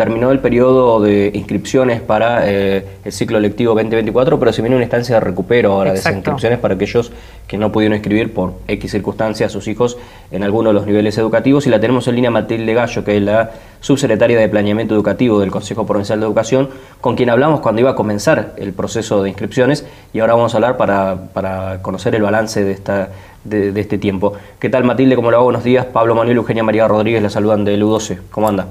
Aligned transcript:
Terminó 0.00 0.30
el 0.30 0.38
periodo 0.38 0.98
de 0.98 1.30
inscripciones 1.34 2.00
para 2.00 2.50
eh, 2.50 2.86
el 3.04 3.12
ciclo 3.12 3.38
lectivo 3.38 3.74
2024, 3.74 4.38
pero 4.38 4.50
se 4.50 4.62
viene 4.62 4.74
una 4.74 4.84
instancia 4.84 5.16
de 5.16 5.20
recupero 5.20 5.72
ahora 5.72 5.92
de 5.92 5.98
esas 5.98 6.14
inscripciones 6.14 6.58
para 6.58 6.72
aquellos 6.72 7.12
que 7.46 7.58
no 7.58 7.70
pudieron 7.70 7.96
inscribir 7.96 8.32
por 8.32 8.54
X 8.66 8.92
circunstancias 8.92 9.50
a 9.50 9.52
sus 9.52 9.68
hijos 9.68 9.98
en 10.30 10.42
alguno 10.42 10.70
de 10.70 10.72
los 10.72 10.86
niveles 10.86 11.18
educativos. 11.18 11.66
Y 11.66 11.68
la 11.68 11.80
tenemos 11.80 12.08
en 12.08 12.14
línea 12.14 12.30
Matilde 12.30 12.72
Gallo, 12.72 13.04
que 13.04 13.18
es 13.18 13.22
la 13.22 13.50
subsecretaria 13.80 14.38
de 14.38 14.48
Planeamiento 14.48 14.94
Educativo 14.94 15.38
del 15.38 15.50
Consejo 15.50 15.84
Provincial 15.84 16.18
de 16.18 16.24
Educación, 16.24 16.70
con 17.02 17.14
quien 17.14 17.28
hablamos 17.28 17.60
cuando 17.60 17.82
iba 17.82 17.90
a 17.90 17.94
comenzar 17.94 18.54
el 18.56 18.72
proceso 18.72 19.22
de 19.22 19.28
inscripciones 19.28 19.84
y 20.14 20.20
ahora 20.20 20.32
vamos 20.32 20.54
a 20.54 20.56
hablar 20.56 20.78
para, 20.78 21.82
conocer 21.82 22.14
el 22.14 22.22
balance 22.22 22.64
de, 22.64 22.72
esta, 22.72 23.10
de, 23.44 23.78
este 23.78 23.98
tiempo. 23.98 24.32
¿Qué 24.58 24.70
tal 24.70 24.82
Matilde? 24.84 25.14
¿Cómo 25.14 25.30
lo 25.30 25.36
hago? 25.36 25.44
Buenos 25.44 25.64
días. 25.64 25.84
Pablo 25.84 26.14
Manuel 26.14 26.38
Eugenia 26.38 26.62
María 26.62 26.88
Rodríguez 26.88 27.22
la 27.22 27.28
saludan 27.28 27.66
de 27.66 27.76
LU12. 27.76 28.20
¿Cómo 28.30 28.48
anda? 28.48 28.66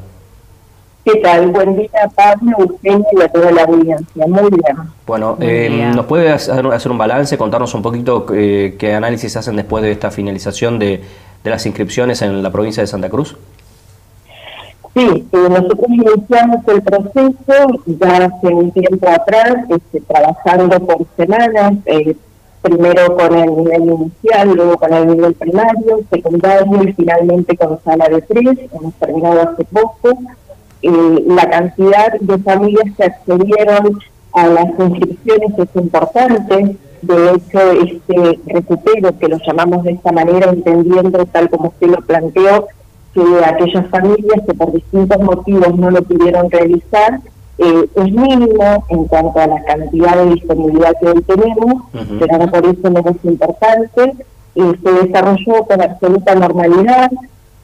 ¿Qué 1.11 1.21
tal? 1.21 1.47
Buen 1.47 1.75
día, 1.75 1.89
Pablo, 2.13 2.55
Eugenio 2.59 3.05
y 3.17 3.21
a 3.21 3.27
toda 3.29 3.51
la 3.51 3.63
audiencia. 3.63 4.27
Muy 4.27 4.49
bien. 4.51 4.77
Bueno, 5.07 5.37
eh, 5.39 5.91
¿nos 5.95 6.05
puede 6.05 6.29
hacer, 6.29 6.91
un 6.91 6.97
balance, 6.99 7.35
contarnos 7.35 7.73
un 7.73 7.81
poquito 7.81 8.27
eh, 8.31 8.75
qué 8.77 8.93
análisis 8.93 9.35
hacen 9.35 9.55
después 9.55 9.81
de 9.81 9.91
esta 9.91 10.11
finalización 10.11 10.77
de, 10.77 11.01
las 11.43 11.65
inscripciones 11.65 12.21
en 12.21 12.43
la 12.43 12.51
provincia 12.51 12.83
de 12.83 12.87
Santa 12.87 13.09
Cruz? 13.09 13.35
Sí, 14.93 15.27
eh, 15.31 15.49
nosotros 15.49 15.87
iniciamos 15.87 16.67
el 16.67 16.81
proceso 16.83 17.83
ya 17.87 18.25
hace 18.25 18.47
un 18.47 18.71
tiempo 18.71 19.09
atrás, 19.09 19.55
este, 19.67 20.01
trabajando 20.01 20.79
por 20.79 21.07
semanas, 21.17 21.73
primero 22.61 23.15
con 23.15 23.35
el 23.35 23.55
nivel 23.55 23.83
inicial, 23.83 24.53
luego 24.53 24.77
con 24.77 24.93
el 24.93 25.07
nivel 25.07 25.33
primario, 25.33 26.01
secundario 26.11 26.83
y 26.83 26.93
finalmente 26.93 27.57
con 27.57 27.79
sala 27.83 28.09
de 28.09 28.21
tres. 28.21 28.59
Hemos 28.71 28.93
terminado 28.95 29.41
hace 29.41 29.65
poco 29.65 30.19
eh, 30.81 31.23
la 31.27 31.49
cantidad 31.49 32.13
de 32.19 32.37
familias 32.39 32.85
que 32.95 33.03
accedieron 33.03 33.99
a 34.33 34.47
las 34.47 34.65
inscripciones 34.79 35.57
es 35.57 35.75
importante. 35.75 36.75
De 37.01 37.31
hecho, 37.31 37.71
este 37.71 38.39
recupero, 38.45 39.17
que 39.17 39.27
lo 39.27 39.37
llamamos 39.45 39.83
de 39.83 39.91
esta 39.91 40.11
manera, 40.11 40.51
entendiendo 40.51 41.25
tal 41.25 41.49
como 41.49 41.69
usted 41.69 41.87
lo 41.87 42.01
planteó, 42.01 42.67
que 43.13 43.21
aquellas 43.45 43.87
familias 43.89 44.41
que 44.45 44.53
por 44.53 44.71
distintos 44.71 45.19
motivos 45.21 45.75
no 45.77 45.91
lo 45.91 46.01
pudieron 46.03 46.49
realizar, 46.51 47.19
eh, 47.57 47.89
es 47.93 48.11
mínimo 48.11 48.85
en 48.87 49.05
cuanto 49.05 49.39
a 49.39 49.47
la 49.47 49.63
cantidad 49.63 50.15
de 50.15 50.31
disponibilidad 50.31 50.93
que 51.01 51.07
hoy 51.09 51.21
tenemos, 51.23 51.83
pero 52.19 52.51
por 52.51 52.65
eso 52.65 52.89
no 52.89 52.99
es 52.99 53.25
importante. 53.25 54.13
Eh, 54.55 54.73
se 54.83 54.91
desarrolló 54.91 55.63
con 55.65 55.81
absoluta 55.81 56.35
normalidad, 56.35 57.11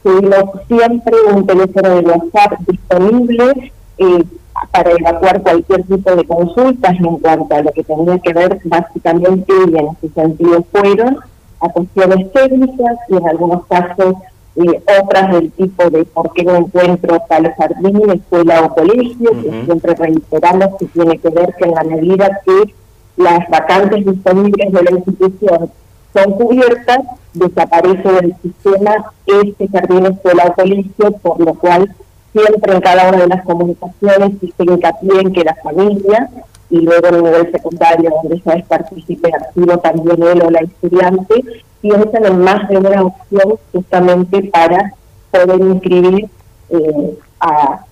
tuvimos 0.05 0.61
siempre 0.67 1.15
un 1.33 1.47
teléfono 1.47 1.89
de 1.89 2.01
WhatsApp 2.01 2.59
disponible 2.67 3.71
eh, 3.97 4.23
para 4.71 4.91
evacuar 4.91 5.41
cualquier 5.41 5.81
tipo 5.83 6.15
de 6.15 6.23
consultas 6.25 6.95
en 6.99 7.17
cuanto 7.17 7.55
a 7.55 7.61
lo 7.63 7.71
que 7.71 7.83
tenía 7.83 8.19
que 8.19 8.33
ver 8.33 8.59
básicamente 8.65 9.51
y 9.51 9.77
en 9.77 9.87
ese 9.87 10.13
sentido 10.13 10.63
fueron 10.71 11.17
a 11.59 11.69
cuestiones 11.69 12.31
técnicas 12.31 12.97
y 13.09 13.15
en 13.15 13.27
algunos 13.27 13.65
casos 13.65 14.13
eh, 14.57 14.83
otras 15.01 15.31
del 15.33 15.51
tipo 15.51 15.89
de 15.89 16.05
por 16.05 16.31
qué 16.33 16.43
no 16.43 16.55
encuentro 16.55 17.19
tal 17.27 17.51
jardín, 17.55 18.11
escuela 18.11 18.61
o 18.61 18.75
colegio, 18.75 19.31
que 19.41 19.63
siempre 19.65 19.95
reiteramos 19.95 20.75
que 20.77 20.85
tiene 20.85 21.17
que 21.17 21.29
ver 21.29 21.53
que 21.55 21.65
en 21.65 21.73
la 21.73 21.83
medida 21.83 22.41
que 22.45 22.75
las 23.17 23.49
vacantes 23.49 24.05
disponibles 24.05 24.71
de 24.71 24.83
la 24.83 24.91
institución 24.91 25.71
son 26.13 26.31
cubiertas, 26.33 26.99
desaparece 27.35 28.11
del 28.11 28.35
sistema 28.41 29.11
este 29.25 29.67
jardín 29.67 30.05
escuela 30.07 30.45
o 30.47 30.53
colegio, 30.53 31.11
por 31.21 31.39
lo 31.39 31.53
cual 31.55 31.93
siempre 32.33 32.73
en 32.73 32.81
cada 32.81 33.09
una 33.09 33.19
de 33.19 33.27
las 33.27 33.45
comunicaciones 33.45 34.31
se 34.39 34.63
hincapié 34.63 35.21
en 35.21 35.33
que 35.33 35.43
la 35.43 35.55
familia 35.55 36.29
y 36.69 36.81
luego 36.81 37.07
en 37.07 37.15
el 37.15 37.23
nivel 37.23 37.51
secundario, 37.51 38.11
donde 38.21 38.41
ya 38.43 38.53
es 38.53 38.65
partícipe 38.65 39.29
activo 39.33 39.77
también 39.77 40.21
él 40.23 40.41
o 40.41 40.49
la 40.49 40.59
estudiante, 40.59 41.43
piensan 41.81 42.25
en 42.25 42.39
más 42.39 42.67
de 42.67 42.77
una 42.77 43.03
opción 43.03 43.59
justamente 43.71 44.49
para 44.51 44.93
poder 45.31 45.61
inscribir 45.61 46.29
eh, 46.69 47.17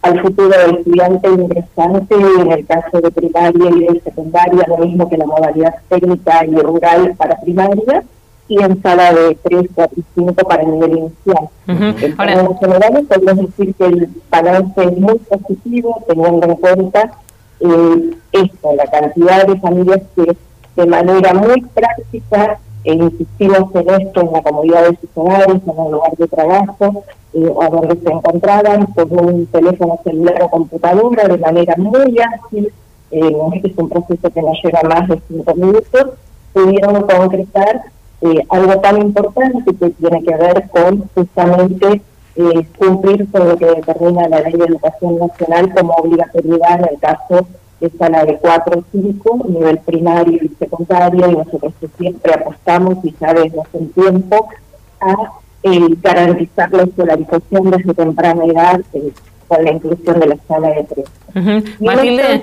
al 0.02 0.22
futuro 0.22 0.50
del 0.50 0.78
estudiante 0.78 1.30
ingresante, 1.30 2.16
en 2.16 2.52
el 2.52 2.66
caso 2.66 3.00
de 3.02 3.12
primaria 3.12 3.70
y 3.70 3.94
de 3.94 4.02
secundaria, 4.02 4.66
lo 4.68 4.78
mismo 4.78 5.08
que 5.08 5.18
la 5.18 5.26
modalidad 5.26 5.76
técnica 5.90 6.46
y 6.46 6.56
rural 6.56 7.14
para 7.18 7.40
primaria, 7.40 8.04
y 8.54 8.64
en 8.64 8.82
sala 8.84 9.12
de 9.14 9.36
3, 9.44 9.66
4 9.74 10.00
y 10.00 10.04
5 10.14 10.34
para 10.48 10.62
el 10.62 10.72
nivel 10.72 10.98
inicial. 10.98 11.50
En 11.68 12.18
general, 12.58 13.06
podemos 13.08 13.38
decir 13.58 13.74
que 13.74 13.86
el 13.86 14.10
balance 14.30 14.84
es 14.84 14.98
muy 14.98 15.18
positivo, 15.18 16.04
teniendo 16.08 16.46
en 16.46 16.56
cuenta 16.56 17.12
eh, 17.60 18.12
esto, 18.32 18.76
la 18.76 18.86
cantidad 18.86 19.48
de 19.48 19.60
familias 19.60 20.02
que 20.16 20.38
de 20.76 20.86
manera 20.86 21.34
muy 21.34 21.62
práctica 21.62 22.60
e 22.84 22.94
insistimos 22.94 23.74
en 23.76 23.90
esto 23.90 24.22
en 24.22 24.32
la 24.34 24.42
comodidad 24.44 24.90
de 24.90 24.98
sus 24.98 25.10
hogares, 25.16 25.62
en 25.66 25.86
el 25.86 25.92
lugar 25.92 26.12
de 26.16 26.28
trabajo, 26.28 27.04
eh, 27.34 27.52
o 27.56 27.70
donde 27.70 27.96
se 27.96 28.12
encontraban 28.12 28.86
con 28.88 29.26
un 29.26 29.46
teléfono 29.48 30.00
celular 30.04 30.44
o 30.44 30.50
computadora 30.50 31.28
de 31.28 31.38
manera 31.40 31.74
muy 31.78 32.20
ágil, 32.20 32.72
eh, 33.10 33.36
es 33.64 33.78
un 33.78 33.90
proceso 33.90 34.30
que 34.30 34.42
nos 34.42 34.62
lleva 34.64 34.82
más 34.84 35.08
de 35.08 35.20
cinco 35.28 35.56
minutos, 35.56 36.06
pudieron 36.54 37.02
concretar 37.02 37.82
eh, 38.24 38.46
algo 38.50 38.80
tan 38.80 39.02
importante 39.02 39.76
que 39.76 39.90
tiene 39.90 40.24
que 40.24 40.36
ver 40.36 40.70
con 40.70 41.10
justamente 41.14 42.02
eh, 42.36 42.68
cumplir 42.78 43.30
con 43.30 43.50
lo 43.50 43.58
que 43.58 43.66
determina 43.66 44.30
la 44.30 44.40
Ley 44.40 44.54
de 44.54 44.66
Educación 44.66 45.20
Nacional 45.20 45.74
como 45.76 45.94
obligatoriedad 45.96 46.80
en 46.80 46.90
el 46.94 47.00
caso 47.00 47.46
de 47.82 47.90
sala 47.98 48.24
de 48.24 48.38
4 48.38 48.80
o 48.80 48.84
5, 48.94 49.46
nivel 49.50 49.78
primario 49.80 50.40
y 50.42 50.48
secundario, 50.58 51.30
y 51.30 51.36
nosotros 51.36 51.74
siempre 51.98 52.34
apostamos 52.34 53.04
y 53.04 53.14
ya 53.20 53.34
desde 53.34 53.60
hace 53.60 53.78
un 53.78 53.90
tiempo 53.90 54.48
a 55.02 55.16
eh, 55.64 55.88
garantizar 56.02 56.72
la 56.72 56.84
escolarización 56.84 57.72
desde 57.72 57.94
temprana 57.94 58.46
edad 58.46 58.80
con 59.50 59.66
la 59.66 59.72
inclusión 59.72 60.20
de 60.22 60.28
la 60.28 60.38
sala 60.48 60.70
de 60.70 60.84
3. 61.34 61.80
Matilde, 61.82 62.42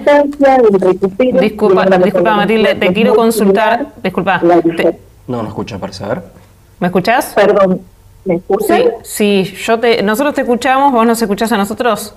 disculpa, 1.41 1.87
disculpa 1.87 2.37
Matilde, 2.37 2.75
te 2.75 2.93
quiero 2.93 3.15
consultar, 3.15 3.87
disculpa, 4.03 4.43
no, 5.31 5.43
no 5.43 5.49
escucha, 5.49 5.79
parece. 5.79 6.05
A 6.05 6.23
¿Me 6.79 6.89
escuchás? 6.89 7.33
Perdón, 7.35 7.81
¿me 8.25 8.37
escuchas? 8.37 8.83
Sí, 9.03 9.45
sí, 9.45 9.55
yo 9.65 9.79
te, 9.79 10.03
nosotros 10.03 10.35
te 10.35 10.41
escuchamos, 10.43 10.93
vos 10.93 11.07
nos 11.07 11.21
escuchás 11.23 11.53
a 11.53 11.57
nosotros. 11.57 12.15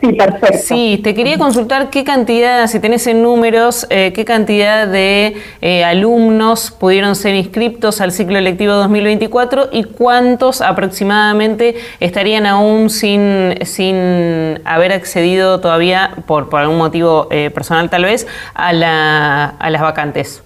Sí, 0.00 0.12
perfecto. 0.12 0.58
Sí, 0.62 1.00
te 1.02 1.14
quería 1.14 1.38
consultar 1.38 1.88
qué 1.88 2.04
cantidad, 2.04 2.66
si 2.66 2.80
tenés 2.80 3.06
en 3.06 3.22
números, 3.22 3.86
eh, 3.88 4.12
qué 4.14 4.26
cantidad 4.26 4.86
de 4.86 5.36
eh, 5.62 5.84
alumnos 5.84 6.70
pudieron 6.70 7.16
ser 7.16 7.34
inscriptos 7.34 8.02
al 8.02 8.12
ciclo 8.12 8.36
electivo 8.36 8.74
2024 8.74 9.70
y 9.72 9.84
cuántos 9.84 10.60
aproximadamente 10.60 11.76
estarían 11.98 12.44
aún 12.44 12.90
sin, 12.90 13.54
sin 13.64 14.60
haber 14.64 14.92
accedido 14.92 15.60
todavía, 15.60 16.14
por, 16.26 16.50
por 16.50 16.60
algún 16.60 16.76
motivo 16.76 17.28
eh, 17.30 17.50
personal 17.50 17.88
tal 17.88 18.04
vez, 18.04 18.26
a, 18.52 18.74
la, 18.74 19.46
a 19.46 19.70
las 19.70 19.80
vacantes. 19.80 20.42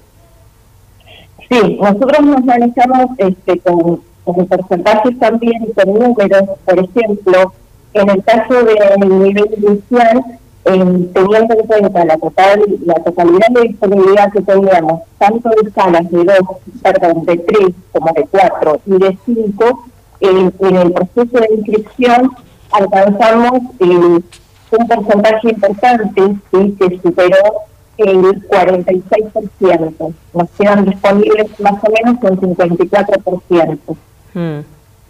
Sí, 1.51 1.79
nosotros 1.81 2.21
nos 2.21 2.45
manejamos 2.45 3.07
este, 3.19 3.59
con, 3.59 4.01
porcentajes 4.25 5.19
también 5.19 5.67
con 5.75 5.95
números, 5.95 6.49
por 6.65 6.79
ejemplo, 6.79 7.53
en 7.93 8.11
el 8.11 8.23
caso 8.23 8.55
del 8.63 9.19
nivel 9.19 9.51
inicial, 9.59 10.25
teniendo 10.63 11.55
en 11.55 11.67
cuenta 11.67 12.05
la 12.05 12.17
total 12.19 12.63
la 12.85 12.95
totalidad 12.95 13.49
de 13.51 13.63
disponibilidad 13.63 14.33
que 14.33 14.43
teníamos, 14.43 15.01
tanto 15.19 15.51
de 15.51 15.71
salas 15.73 16.09
de 16.11 16.25
dos, 16.25 16.59
perdón, 16.83 17.25
de 17.25 17.39
tres 17.39 17.75
como 17.93 18.13
de 18.13 18.29
cuatro 18.31 18.81
y 18.87 18.99
de 18.99 19.19
cinco, 19.25 19.85
en 20.21 20.77
el 20.77 20.93
proceso 20.93 21.41
de 21.41 21.49
inscripción 21.57 22.31
alcanzamos 22.71 23.63
eh, 23.81 23.85
un 23.87 24.89
porcentaje 24.89 25.51
importante 25.51 26.37
¿sí? 26.53 26.77
que 26.79 27.01
superó 27.03 27.70
el 28.01 28.49
46%. 28.49 30.15
Nos 30.35 30.51
quedan 30.59 30.85
disponibles 30.85 31.61
más 31.61 31.83
o 31.83 31.91
menos 31.91 32.23
un 32.23 32.57
54%. 32.57 33.97
Mm, 34.35 34.61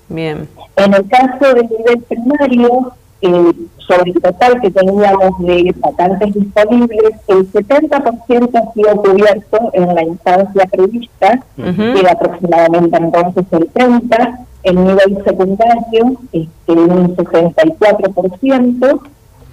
bien. 0.09 0.49
En 0.77 0.95
el 0.95 1.09
caso 1.09 1.55
del 1.55 1.69
nivel 1.69 2.03
primario, 2.09 2.93
eh, 3.23 3.53
sobre 3.87 4.13
el 4.13 4.23
total 4.23 4.61
que 4.61 4.71
teníamos 4.71 5.39
de 5.41 5.75
vacantes 5.79 6.33
disponibles, 6.33 7.13
el 7.29 7.53
70% 7.53 8.59
ha 8.59 8.73
sido 8.73 9.03
cubierto 9.03 9.71
en 9.75 9.95
la 9.95 10.05
instancia 10.05 10.67
prevista, 10.67 11.45
que 11.57 12.01
era 12.01 12.13
aproximadamente 12.13 12.97
entonces 12.97 13.45
el 13.51 13.73
30%, 13.73 14.47
el 14.63 14.85
nivel 14.85 15.25
secundario 15.25 16.17
este, 16.33 16.73
un 16.73 17.17
64%, 17.17 19.01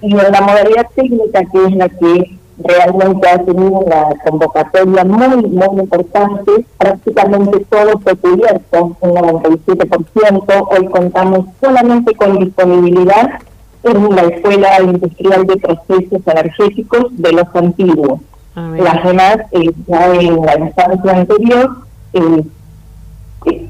y 0.02 0.12
en 0.12 0.32
la 0.32 0.42
modalidad 0.42 0.88
técnica, 0.96 1.44
que 1.52 1.66
es 1.66 1.76
la 1.76 1.90
que 1.90 2.37
realmente 2.60 3.30
ha 3.30 3.38
tenido 3.44 3.80
una 3.80 4.10
convocatoria 4.26 5.04
muy, 5.04 5.44
muy 5.48 5.80
importante, 5.80 6.66
prácticamente 6.78 7.66
todo 7.70 8.00
fue 8.00 8.16
cubierto, 8.16 8.96
un 9.00 9.12
97%, 9.12 10.68
hoy 10.70 10.86
contamos 10.88 11.46
solamente 11.62 12.16
con 12.16 12.40
disponibilidad 12.40 13.40
en 13.84 14.16
la 14.16 14.22
Escuela 14.24 14.82
Industrial 14.82 15.46
de 15.46 15.58
Procesos 15.58 16.22
Energéticos 16.26 17.06
de 17.12 17.32
los 17.32 17.48
Antiguos. 17.54 18.22
Ah, 18.56 18.74
Las 18.78 19.04
demás, 19.04 19.38
eh, 19.52 19.72
ya 19.86 20.14
en 20.16 20.46
la 20.46 20.60
instancia 20.60 21.12
anterior, 21.12 21.78
eh, 22.14 22.44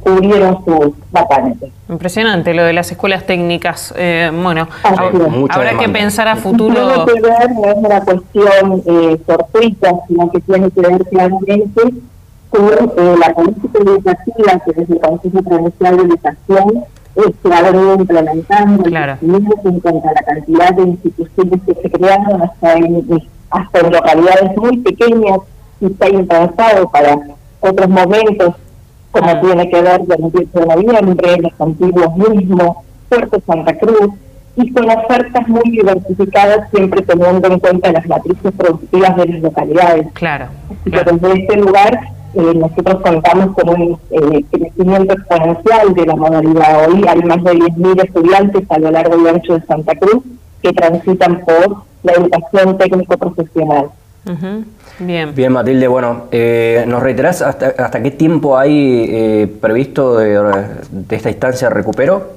cubrieron 0.02 0.64
sus 0.66 0.94
vacantes. 1.12 1.70
Impresionante 1.90 2.54
lo 2.54 2.64
de 2.64 2.74
las 2.74 2.92
escuelas 2.92 3.26
técnicas. 3.26 3.94
Eh, 3.98 4.32
bueno, 4.34 4.68
habrá 5.50 5.78
que 5.78 5.90
pensar 5.90 6.28
a 6.28 6.36
futuro. 6.36 6.74
No 6.74 7.06
tiene 7.06 7.22
que 7.22 7.30
ver, 7.30 7.52
no 7.52 7.66
es 7.66 7.78
una 7.78 8.02
cuestión 8.02 8.84
eh, 8.86 9.20
sino 10.08 10.32
que 10.32 10.40
tiene 10.42 10.72
que 10.72 10.82
ver 10.82 11.06
claramente 11.06 11.82
con 12.50 12.92
eh, 12.98 13.16
la 13.20 13.34
política 13.34 13.80
educativa 13.80 14.62
que 14.66 14.74
desde 14.74 14.94
el 14.94 15.00
Consejo 15.00 15.42
Provincial 15.42 15.98
de 15.98 16.04
Educación 16.04 16.84
eh, 17.16 17.34
se 17.42 17.54
ha 17.54 17.62
venido 17.64 17.96
implementando 17.96 18.84
claro. 18.84 19.18
en 19.22 19.80
cuanto 19.80 20.08
a 20.08 20.14
la 20.14 20.22
cantidad 20.22 20.74
de 20.74 20.84
instituciones 20.84 21.62
que 21.66 21.74
se 21.74 21.92
crearon 21.92 22.42
hasta 22.42 22.74
en, 22.74 23.24
hasta 23.50 23.80
en 23.80 23.92
localidades 23.92 24.58
muy 24.58 24.78
pequeñas 24.78 25.40
y 25.82 25.88
está 25.88 26.10
impensado 26.10 26.90
para 26.90 27.20
otros 27.60 27.90
momentos 27.90 28.56
como 29.18 29.32
ah. 29.32 29.42
tiene 29.42 29.70
que 29.70 29.82
ver 29.82 30.02
el 30.02 30.08
28 30.08 30.60
de 30.60 30.66
noviembre, 30.66 31.38
los 31.42 31.62
antiguos 31.62 32.16
mismos, 32.18 32.78
Puerto 33.10 33.42
Santa 33.46 33.78
Cruz, 33.78 34.12
y 34.56 34.72
con 34.72 34.90
ofertas 34.90 35.48
muy 35.48 35.70
diversificadas, 35.70 36.70
siempre 36.72 37.02
teniendo 37.04 37.48
en 37.48 37.60
cuenta 37.60 37.92
las 37.92 38.08
matrices 38.08 38.52
productivas 38.58 39.16
de 39.16 39.26
las 39.28 39.42
localidades. 39.42 40.08
Claro. 40.14 40.48
desde 40.86 41.42
este 41.42 41.58
lugar 41.58 42.00
eh, 42.34 42.54
nosotros 42.56 43.02
contamos 43.02 43.56
con 43.56 43.70
un 43.70 44.00
eh, 44.12 44.44
crecimiento 44.52 45.14
exponencial 45.14 45.94
de 45.94 46.06
la 46.06 46.16
modalidad. 46.16 46.90
Hoy 46.90 47.04
hay 47.08 47.22
más 47.22 47.44
de 47.44 47.52
10.000 47.54 48.04
estudiantes 48.04 48.64
a 48.70 48.80
lo 48.80 48.92
largo 48.92 49.24
y 49.24 49.28
ancho 49.28 49.54
de 49.54 49.66
Santa 49.66 49.96
Cruz 49.96 50.24
que 50.62 50.74
transitan 50.74 51.40
por 51.46 51.84
la 52.04 52.14
educación 52.14 52.78
técnico-profesional. 52.78 53.90
Bien. 55.00 55.34
Bien, 55.34 55.52
Matilde, 55.52 55.88
bueno, 55.88 56.24
eh, 56.32 56.84
¿nos 56.88 57.02
reiterás 57.02 57.42
hasta, 57.42 57.68
hasta 57.78 58.02
qué 58.02 58.12
tiempo 58.12 58.58
hay 58.58 59.06
eh, 59.10 59.58
previsto 59.62 60.18
de, 60.18 60.36
esta 61.10 61.30
instancia 61.30 61.70
de 61.70 61.74
recupero? 61.74 62.28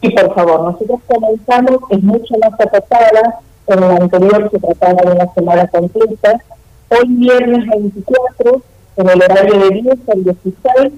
Sí, 0.00 0.10
por 0.10 0.34
favor, 0.34 0.62
nosotros 0.62 1.00
comenzamos, 1.06 1.78
es 1.90 2.02
mucho 2.02 2.34
más 2.40 2.54
acotada, 2.54 3.40
en 3.68 3.82
el 3.82 3.90
anterior 4.02 4.50
se 4.50 4.58
trataba 4.58 5.02
de 5.02 5.12
una 5.12 5.32
semana 5.34 5.68
completa, 5.68 6.40
hoy 6.88 7.06
viernes 7.06 7.66
24, 7.68 8.62
en 8.96 9.08
el 9.08 9.22
horario 9.22 9.58
de 9.60 9.70
10 9.70 10.08
al 10.08 10.24
16, 10.24 10.92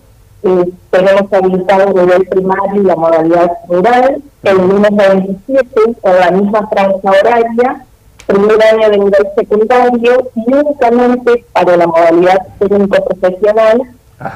eh, 0.47 0.73
tenemos 0.91 1.33
habilitado 1.33 1.89
el 1.89 1.95
nivel 1.95 2.27
primario 2.27 2.83
y 2.83 2.85
la 2.85 2.97
modalidad 2.97 3.51
rural, 3.69 4.23
el 4.43 4.57
lunes 4.57 4.91
27, 4.97 5.69
en 6.03 6.21
la 6.21 6.31
misma 6.31 6.69
franja 6.69 6.99
horaria, 7.03 7.85
primer 8.27 8.63
año 8.63 8.91
de 8.91 8.99
nivel 8.99 9.27
secundario 9.37 10.31
y 10.35 10.53
únicamente 10.53 11.45
para 11.53 11.77
la 11.77 11.87
modalidad 11.87 12.39
técnico-profesional 12.59 13.83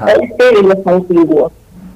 este 0.07 0.45
de 0.57 0.63
los 0.63 0.87
antiguos. 0.87 1.53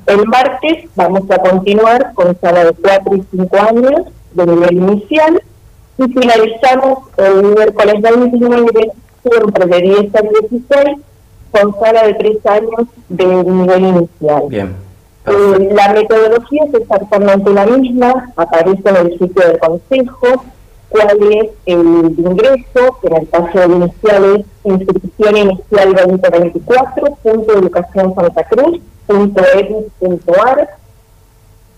El 0.06 0.26
martes 0.26 0.88
vamos 0.96 1.30
a 1.30 1.38
continuar 1.38 2.12
con 2.14 2.36
sala 2.40 2.64
de 2.64 2.72
4 2.72 3.16
y 3.16 3.24
5 3.36 3.56
años 3.60 4.02
de 4.32 4.46
nivel 4.46 4.76
inicial 4.76 5.42
y 5.98 6.04
finalizamos 6.04 6.98
el 7.18 7.42
miércoles 7.44 8.02
29 8.02 8.92
siempre 9.22 9.66
de 9.66 9.82
10 9.82 10.14
a 10.16 10.20
16 10.48 10.98
con 11.52 11.80
sala 11.80 12.06
de 12.06 12.14
3 12.14 12.46
años 12.46 12.88
de 13.08 13.26
nivel 13.26 13.84
inicial. 13.84 14.42
Bien. 14.48 14.74
Eh, 15.24 15.70
la 15.72 15.92
metodología 15.92 16.64
es 16.64 16.74
exactamente 16.74 17.50
la 17.50 17.64
misma, 17.66 18.32
aparece 18.36 18.88
en 18.88 18.96
el 18.96 19.18
sitio 19.18 19.46
del 19.46 19.58
consejo, 19.60 20.44
cuál 20.92 21.18
es 21.32 21.50
el 21.66 22.14
ingreso, 22.18 22.98
en 23.02 23.16
el 23.16 23.28
caso 23.30 23.58
de 23.58 23.74
iniciales, 23.74 24.46
inscripción 24.64 25.36
inicial 25.36 25.94
2024, 25.94 27.16
punto 27.22 27.58
educación 27.58 28.14
Santa 28.14 28.44
Cruz, 28.44 28.80
punto 29.06 29.42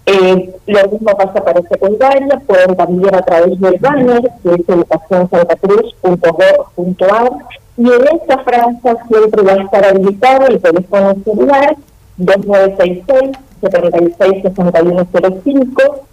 eh, 0.06 0.54
lo 0.66 0.88
mismo 0.90 1.16
pasa 1.16 1.42
para 1.42 1.62
secundaria, 1.62 2.38
pueden 2.46 2.76
también 2.76 3.14
a 3.14 3.22
través 3.22 3.58
del 3.58 3.78
banner, 3.78 4.20
que 4.42 4.52
es 4.52 4.68
educacionsantacruz.gov.ar, 4.68 7.30
y 7.78 7.90
en 7.90 8.02
esta 8.14 8.40
franja 8.40 8.96
siempre 9.08 9.42
va 9.42 9.52
a 9.52 9.62
estar 9.62 9.82
habilitado 9.84 10.46
el 10.48 10.60
teléfono 10.60 11.14
celular 11.24 11.74
2966 12.18 13.30
766105 13.62 16.04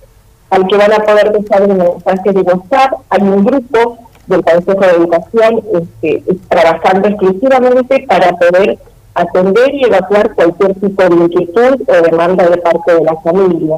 al 0.51 0.67
que 0.67 0.77
van 0.77 0.93
a 0.93 0.99
poder 0.99 1.31
dejar 1.31 1.63
un 1.63 1.77
mensaje 1.77 2.31
de 2.31 2.41
WhatsApp. 2.41 2.93
Hay 3.09 3.21
un 3.21 3.43
grupo 3.43 3.97
del 4.27 4.43
Consejo 4.43 4.79
de 4.79 4.91
Educación 4.91 5.61
este, 5.73 6.23
trabajando 6.49 7.07
exclusivamente 7.07 8.05
para 8.07 8.31
poder 8.33 8.77
atender 9.13 9.73
y 9.73 9.85
evacuar 9.85 10.33
cualquier 10.35 10.73
tipo 10.75 11.03
de 11.03 11.15
inquietud 11.15 11.81
o 11.87 12.01
demanda 12.01 12.49
de 12.49 12.57
parte 12.57 12.93
de 12.93 13.03
la 13.03 13.15
familia. 13.17 13.77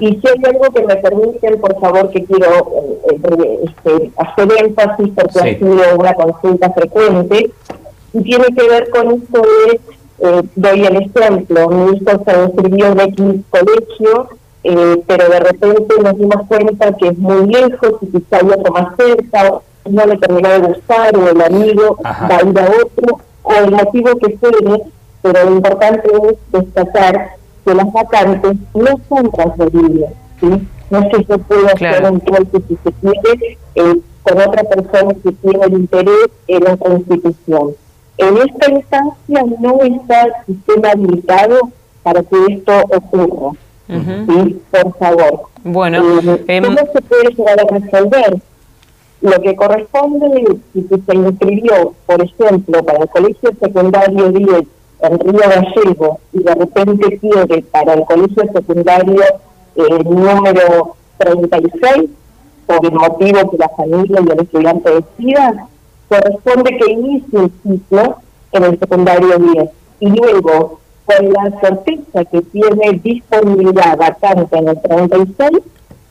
Y 0.00 0.18
si 0.18 0.28
hay 0.28 0.44
algo 0.44 0.72
que 0.74 0.84
me 0.84 0.96
permiten, 0.96 1.60
por 1.60 1.78
favor, 1.80 2.10
que 2.10 2.24
quiero 2.24 2.72
eh, 3.10 3.20
eh, 3.22 3.60
este, 3.64 4.12
hacer 4.16 4.64
énfasis 4.64 5.08
porque 5.14 5.40
ha 5.40 5.58
sido 5.58 5.98
una 5.98 6.14
consulta 6.14 6.70
frecuente, 6.70 7.50
y 8.14 8.22
tiene 8.22 8.44
que 8.54 8.68
ver 8.68 8.90
con 8.90 9.12
esto 9.12 9.42
de, 9.42 9.80
eh, 10.20 10.42
doy 10.56 10.84
el 10.84 10.96
ejemplo, 10.96 11.68
mi 11.68 11.96
hijo 11.96 12.22
se 12.24 12.42
inscribió 12.44 12.86
en 12.88 13.00
X 13.00 13.24
colegio 13.50 14.28
eh, 14.64 15.02
pero 15.06 15.28
de 15.28 15.40
repente 15.40 15.94
nos 16.02 16.16
dimos 16.16 16.46
cuenta 16.46 16.92
que 16.96 17.08
es 17.08 17.18
muy 17.18 17.46
lejos 17.46 17.94
y 18.02 18.06
quizá 18.06 18.36
hay 18.36 18.46
otro 18.46 18.72
más 18.72 18.96
cerca, 18.96 19.60
no 19.88 20.06
le 20.06 20.16
terminó 20.18 20.48
de 20.48 20.58
gustar, 20.58 21.16
o 21.16 21.28
el 21.28 21.40
amigo 21.40 21.96
va 22.04 22.36
a 22.36 22.48
ir 22.48 22.58
a 22.58 22.70
otro, 22.84 23.20
o 23.42 23.52
el 23.54 23.70
motivo 23.72 24.16
que 24.18 24.38
fuere, 24.38 24.82
pero 25.22 25.44
lo 25.44 25.56
importante 25.56 26.08
es 26.08 26.38
destacar 26.52 27.30
que 27.64 27.74
las 27.74 27.92
vacantes 27.92 28.56
no 28.74 29.00
son 29.08 29.30
transferibles, 29.30 30.10
¿sí? 30.40 30.68
No 30.90 30.98
es 30.98 31.06
que 31.06 31.24
yo 31.24 31.38
pueda 31.38 31.72
hacer 31.72 32.12
un 32.12 32.20
trueque 32.20 32.58
si 32.68 32.78
se 32.84 32.92
quiere 32.92 33.58
eh, 33.74 34.00
con 34.22 34.40
otra 34.40 34.62
persona 34.64 35.14
que 35.14 35.32
tiene 35.32 35.64
el 35.64 35.72
interés 35.74 36.28
en 36.48 36.68
otra 36.68 36.94
institución. 36.94 37.74
En 38.18 38.36
esta 38.36 38.70
instancia 38.70 39.44
no 39.58 39.80
está 39.82 40.22
el 40.22 40.32
sistema 40.46 40.90
habilitado 40.90 41.70
para 42.02 42.22
que 42.22 42.36
esto 42.50 42.72
ocurra. 42.90 43.56
¿Sí? 43.88 44.60
Por 44.70 44.96
favor. 44.98 45.40
Bueno, 45.64 46.20
eh, 46.20 46.44
em, 46.48 46.64
¿cómo 46.64 46.78
se 46.92 47.02
puede 47.02 47.30
llegar 47.30 47.60
a 47.60 47.78
resolver? 47.78 48.36
Lo 49.20 49.40
que 49.40 49.54
corresponde, 49.54 50.58
si 50.72 50.82
se 50.82 51.14
inscribió, 51.14 51.94
por 52.06 52.22
ejemplo, 52.22 52.82
para 52.82 53.04
el 53.04 53.08
colegio 53.08 53.50
secundario 53.60 54.30
10 54.30 54.64
en 55.02 55.18
Río 55.18 55.40
Gallego 55.40 56.20
y 56.32 56.42
de 56.42 56.54
repente 56.54 57.18
quiere 57.18 57.62
para 57.62 57.94
el 57.94 58.04
colegio 58.04 58.42
secundario 58.52 59.22
eh, 59.76 60.04
número 60.04 60.96
36, 61.18 62.10
por 62.66 62.84
el 62.84 62.92
motivo 62.92 63.50
que 63.50 63.58
la 63.58 63.68
familia 63.70 64.20
y 64.20 64.30
el 64.30 64.40
estudiante 64.40 64.90
decidan, 64.90 65.66
corresponde 66.08 66.76
que 66.76 66.92
inicie 66.92 67.38
el 67.38 67.52
ciclo 67.62 68.16
en 68.52 68.64
el 68.64 68.78
secundario 68.78 69.38
10 69.38 69.70
y 70.00 70.08
luego 70.10 70.80
con 71.04 71.32
la 71.32 71.60
certeza 71.60 72.24
que 72.24 72.42
tiene 72.42 73.00
disponibilidad 73.02 73.96
vacante 73.96 74.58
en 74.58 74.68
el 74.68 74.80
36, 74.80 75.50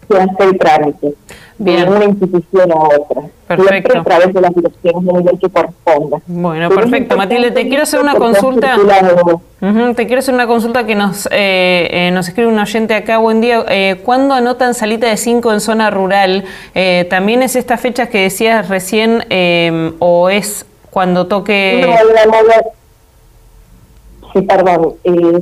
se 0.10 0.18
hace 0.18 0.44
el 0.44 0.58
trámite 0.58 1.14
de 1.58 1.84
una 1.84 2.06
institución 2.06 2.72
a 2.72 2.76
otra. 2.76 3.22
Perfecto. 3.48 4.00
a 4.00 4.04
través 4.04 4.34
de 4.34 4.42
las 4.42 4.56
direcciones 4.56 5.06
de 5.06 5.14
nivel 5.14 5.40
que 5.40 5.50
corresponda. 5.50 6.18
Bueno, 6.26 6.70
perfecto. 6.70 7.18
Matilde, 7.18 7.52
te 7.52 7.68
quiero 7.68 7.84
hacer 7.84 8.00
una 8.00 8.16
consulta. 8.16 8.78
te 9.96 10.08
quiero 10.08 10.20
hacer 10.20 10.34
una 10.34 10.48
consulta 10.48 10.86
que 10.86 10.96
nos, 10.96 11.28
eh, 11.32 11.88
eh, 11.92 12.12
nos 12.12 12.28
escribe 12.30 12.50
un 12.50 12.60
oyente 12.60 12.96
acá. 12.96 13.18
Buen 13.18 13.42
día. 13.42 13.66
Eh, 13.68 14.02
¿Cuándo 14.06 14.34
anotan 14.34 14.74
salita 14.74 15.08
de 15.08 15.18
5 15.18 15.52
en 15.52 15.60
zona 15.60 15.90
rural? 15.90 16.46
Eh, 16.74 17.06
¿También 17.10 17.44
es 17.44 17.56
esta 17.56 17.78
fecha 17.78 18.08
que 18.08 18.22
decías 18.22 18.70
recién 18.70 19.26
o 20.00 20.30
es 20.30 20.66
cuando 20.90 21.28
toque...? 21.28 21.86
Sí, 24.34 24.42
perdón, 24.44 24.94
eh, 25.04 25.42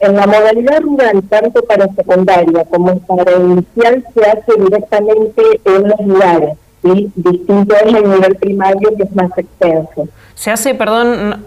En 0.00 0.16
la 0.16 0.26
modalidad 0.26 0.80
rural, 0.80 1.22
tanto 1.28 1.62
para 1.62 1.86
secundaria 1.94 2.64
como 2.64 2.98
para 3.00 3.32
inicial, 3.32 4.04
se 4.14 4.24
hace 4.24 4.52
directamente 4.58 5.42
en 5.64 5.88
los 5.88 6.00
lugares, 6.00 6.56
¿sí? 6.82 7.10
Distinto 7.14 7.74
es 7.74 7.94
el 7.94 8.10
nivel 8.10 8.36
primario, 8.36 8.96
que 8.96 9.02
es 9.02 9.14
más 9.14 9.30
extenso. 9.36 10.08
Se 10.34 10.50
hace, 10.50 10.74
perdón, 10.74 11.44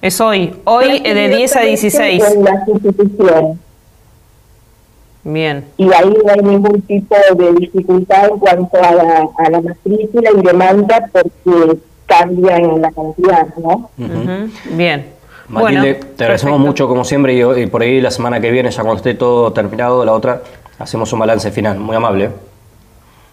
es 0.00 0.20
hoy, 0.20 0.54
hoy 0.64 1.00
de 1.00 1.28
10 1.28 1.56
a 1.56 1.60
16. 1.60 2.24
En 2.34 2.44
las 2.44 2.68
instituciones. 2.68 3.58
Bien. 5.24 5.64
Y 5.78 5.90
ahí 5.92 6.14
no 6.24 6.32
hay 6.32 6.40
ningún 6.40 6.82
tipo 6.82 7.16
de 7.36 7.52
dificultad 7.54 8.28
en 8.28 8.38
cuanto 8.38 8.82
a 8.82 8.94
la, 8.94 9.28
a 9.38 9.50
la 9.50 9.60
matrícula 9.60 10.30
y 10.36 10.42
demanda 10.42 11.08
porque 11.12 11.78
cambian 12.06 12.80
la 12.80 12.90
cantidad, 12.92 13.46
¿no? 13.56 13.90
Bien. 14.70 15.13
Matilde, 15.48 15.94
te 16.16 16.24
agradecemos 16.24 16.58
mucho 16.58 16.88
como 16.88 17.04
siempre 17.04 17.34
y, 17.34 17.66
por 17.66 17.82
ahí 17.82 18.00
la 18.00 18.10
semana 18.10 18.40
que 18.40 18.50
viene, 18.50 18.70
ya 18.70 18.82
cuando 18.82 18.96
esté 18.96 19.14
todo 19.14 19.52
terminado, 19.52 20.04
la 20.04 20.12
otra, 20.12 20.42
hacemos 20.78 21.12
un 21.12 21.18
balance 21.18 21.50
final. 21.50 21.78
Muy 21.78 21.96
amable. 21.96 22.30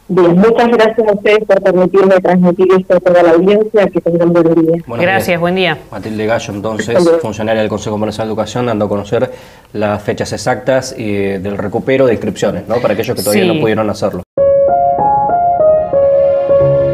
Bien, 0.07 0.35
muchas 0.35 0.67
gracias 0.67 1.07
a 1.07 1.13
ustedes 1.13 1.39
por 1.45 1.61
permitirme 1.61 2.19
transmitir 2.19 2.67
esto 2.77 2.97
a 2.97 2.99
toda 2.99 3.23
la 3.23 3.31
audiencia. 3.31 3.87
Que 3.87 4.01
tengan 4.01 4.33
buen 4.33 4.55
día. 4.55 4.83
gracias, 4.85 5.39
buen 5.39 5.55
día. 5.55 5.77
Matilde 5.89 6.25
Gallo, 6.25 6.53
entonces, 6.53 6.97
funcionaria 7.21 7.61
del 7.61 7.69
Consejo 7.69 7.95
Comercial 7.95 8.27
de 8.27 8.31
Educación, 8.31 8.65
dando 8.65 8.85
a 8.85 8.89
conocer 8.89 9.31
las 9.71 10.01
fechas 10.03 10.33
exactas 10.33 10.93
y, 10.97 11.13
del 11.13 11.57
recupero 11.57 12.07
de 12.07 12.13
inscripciones, 12.13 12.67
¿no? 12.67 12.75
Para 12.81 12.93
aquellos 12.93 13.15
que 13.15 13.23
todavía 13.23 13.53
no 13.53 13.61
pudieron 13.61 13.89
hacerlo. 13.89 14.23